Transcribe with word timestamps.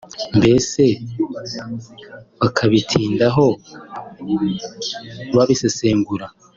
mbese 0.37 0.83
bakabitindaho 2.41 3.45
babisesengura 5.35 6.25